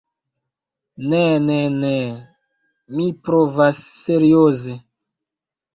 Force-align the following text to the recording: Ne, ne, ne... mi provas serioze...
Ne, 1.11 1.19
ne, 1.49 1.59
ne... 1.83 1.93
mi 2.97 3.07
provas 3.29 3.87
serioze... 4.01 4.81